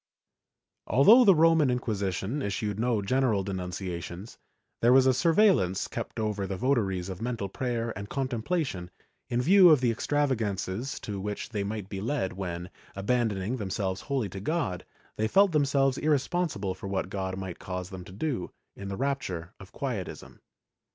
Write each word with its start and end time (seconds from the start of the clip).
^ 0.01 0.03
Although 0.87 1.25
the 1.25 1.35
Roman 1.35 1.69
Inquisition 1.69 2.41
issued 2.41 2.79
no 2.79 3.03
general 3.03 3.43
denuncia 3.45 4.01
tions, 4.01 4.39
there 4.81 4.91
was 4.93 5.05
a 5.05 5.13
surveillance 5.13 5.87
kept 5.87 6.19
over 6.19 6.47
the 6.47 6.57
votaries 6.57 7.07
of 7.07 7.21
mental 7.21 7.47
prayer 7.47 7.95
and 7.95 8.09
contemplation, 8.09 8.89
in 9.29 9.43
view 9.43 9.69
of 9.69 9.79
the 9.79 9.91
extravagances 9.91 10.99
to 11.01 11.19
which 11.21 11.49
they 11.49 11.63
might 11.63 11.87
be 11.87 12.01
led 12.01 12.33
when, 12.33 12.71
abandoning 12.95 13.57
themselves 13.57 14.01
wholly 14.01 14.29
to 14.29 14.39
God, 14.39 14.83
they 15.17 15.27
felt 15.27 15.51
themselves 15.51 15.99
irresponsible 15.99 16.73
for 16.73 16.87
what 16.87 17.11
God 17.11 17.37
might 17.37 17.59
cause 17.59 17.91
them 17.91 18.03
to 18.05 18.11
do, 18.11 18.49
in 18.75 18.87
the 18.87 18.97
rapture 18.97 19.53
of 19.59 19.71
Quietism. 19.71 20.41